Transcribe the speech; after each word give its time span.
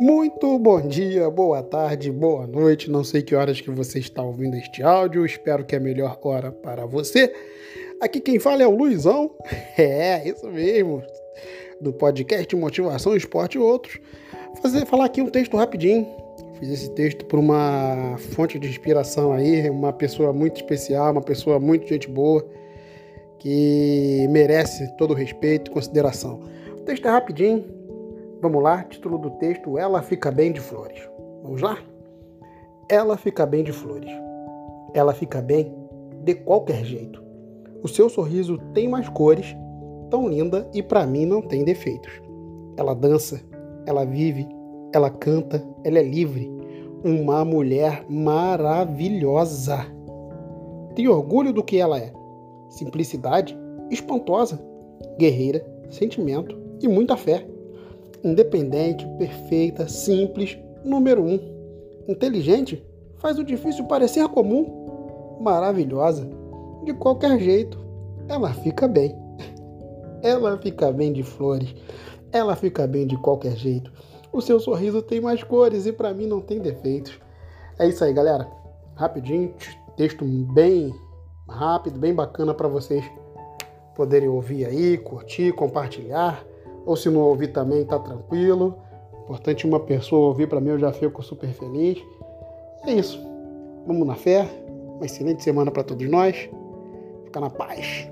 Muito 0.00 0.56
bom 0.60 0.80
dia, 0.80 1.28
boa 1.28 1.60
tarde, 1.60 2.12
boa 2.12 2.46
noite. 2.46 2.88
Não 2.88 3.02
sei 3.02 3.20
que 3.20 3.34
horas 3.34 3.60
que 3.60 3.68
você 3.68 3.98
está 3.98 4.22
ouvindo 4.22 4.54
este 4.54 4.80
áudio. 4.80 5.26
Espero 5.26 5.64
que 5.64 5.74
é 5.74 5.78
a 5.78 5.80
melhor 5.80 6.16
hora 6.22 6.52
para 6.52 6.86
você. 6.86 7.34
Aqui 8.00 8.20
quem 8.20 8.38
fala 8.38 8.62
é 8.62 8.66
o 8.66 8.76
Luizão. 8.76 9.34
É, 9.76 10.28
isso 10.28 10.46
mesmo. 10.46 11.02
Do 11.80 11.92
podcast 11.92 12.54
Motivação, 12.54 13.16
Esporte 13.16 13.58
e 13.58 13.60
Outros. 13.60 13.98
Fazer 14.62 14.86
falar 14.86 15.06
aqui 15.06 15.20
um 15.20 15.28
texto 15.28 15.56
rapidinho. 15.56 16.06
Fiz 16.60 16.68
esse 16.70 16.90
texto 16.92 17.24
por 17.24 17.40
uma 17.40 18.16
fonte 18.36 18.56
de 18.56 18.68
inspiração 18.68 19.32
aí, 19.32 19.68
uma 19.68 19.92
pessoa 19.92 20.32
muito 20.32 20.56
especial, 20.56 21.10
uma 21.10 21.22
pessoa 21.22 21.58
muito 21.58 21.88
gente 21.88 22.08
boa, 22.08 22.44
que 23.40 24.26
merece 24.30 24.96
todo 24.96 25.10
o 25.10 25.14
respeito 25.14 25.72
e 25.72 25.74
consideração. 25.74 26.40
O 26.72 26.80
texto 26.82 27.06
é 27.06 27.10
rapidinho, 27.10 27.77
Vamos 28.40 28.62
lá, 28.62 28.84
título 28.84 29.18
do 29.18 29.30
texto: 29.32 29.76
Ela 29.76 30.00
fica 30.00 30.30
bem 30.30 30.52
de 30.52 30.60
flores. 30.60 31.00
Vamos 31.42 31.60
lá? 31.60 31.76
Ela 32.88 33.16
fica 33.16 33.44
bem 33.44 33.64
de 33.64 33.72
flores. 33.72 34.10
Ela 34.94 35.12
fica 35.12 35.42
bem 35.42 35.74
de 36.22 36.36
qualquer 36.36 36.84
jeito. 36.84 37.20
O 37.82 37.88
seu 37.88 38.08
sorriso 38.08 38.56
tem 38.72 38.88
mais 38.88 39.08
cores, 39.08 39.56
tão 40.08 40.28
linda 40.28 40.68
e 40.72 40.82
para 40.82 41.04
mim 41.04 41.26
não 41.26 41.42
tem 41.42 41.64
defeitos. 41.64 42.12
Ela 42.76 42.94
dança, 42.94 43.40
ela 43.86 44.04
vive, 44.04 44.48
ela 44.92 45.10
canta, 45.10 45.60
ela 45.82 45.98
é 45.98 46.02
livre. 46.02 46.48
Uma 47.04 47.44
mulher 47.44 48.04
maravilhosa. 48.08 49.78
Tem 50.94 51.08
orgulho 51.08 51.52
do 51.52 51.64
que 51.64 51.78
ela 51.78 51.98
é. 51.98 52.12
Simplicidade, 52.68 53.58
espantosa, 53.90 54.60
guerreira, 55.18 55.64
sentimento 55.90 56.56
e 56.80 56.86
muita 56.86 57.16
fé 57.16 57.44
independente, 58.22 59.06
perfeita, 59.18 59.88
simples, 59.88 60.58
número 60.84 61.22
um. 61.22 61.38
Inteligente, 62.08 62.84
faz 63.18 63.38
o 63.38 63.44
difícil 63.44 63.84
parecer 63.84 64.26
comum. 64.28 65.38
Maravilhosa, 65.40 66.28
de 66.84 66.92
qualquer 66.94 67.38
jeito, 67.38 67.78
ela 68.28 68.52
fica 68.52 68.88
bem. 68.88 69.16
Ela 70.20 70.58
fica 70.58 70.90
bem 70.90 71.12
de 71.12 71.22
flores, 71.22 71.72
ela 72.32 72.56
fica 72.56 72.88
bem 72.88 73.06
de 73.06 73.16
qualquer 73.18 73.56
jeito. 73.56 73.92
O 74.32 74.40
seu 74.40 74.58
sorriso 74.58 75.00
tem 75.00 75.20
mais 75.20 75.44
cores 75.44 75.86
e 75.86 75.92
para 75.92 76.12
mim 76.12 76.26
não 76.26 76.40
tem 76.40 76.58
defeitos. 76.58 77.16
É 77.78 77.86
isso 77.86 78.02
aí, 78.02 78.12
galera. 78.12 78.50
Rapidinho, 78.96 79.54
texto 79.96 80.24
bem 80.24 80.92
rápido, 81.48 82.00
bem 82.00 82.12
bacana 82.12 82.52
para 82.52 82.66
vocês 82.66 83.04
poderem 83.94 84.28
ouvir 84.28 84.66
aí, 84.66 84.98
curtir, 84.98 85.52
compartilhar 85.52 86.44
ou 86.88 86.96
se 86.96 87.10
não 87.10 87.20
ouvir 87.20 87.48
também, 87.48 87.84
tá 87.84 87.98
tranquilo. 87.98 88.78
Importante 89.24 89.66
uma 89.66 89.78
pessoa 89.78 90.28
ouvir 90.28 90.48
para 90.48 90.58
mim, 90.58 90.70
eu 90.70 90.78
já 90.78 90.90
fico 90.90 91.22
super 91.22 91.50
feliz. 91.50 92.02
É 92.86 92.92
isso. 92.94 93.22
Vamos 93.86 94.06
na 94.06 94.14
fé. 94.14 94.48
Uma 94.96 95.04
excelente 95.04 95.44
semana 95.44 95.70
para 95.70 95.84
todos 95.84 96.08
nós. 96.08 96.48
Fica 97.26 97.40
na 97.40 97.50
paz. 97.50 98.10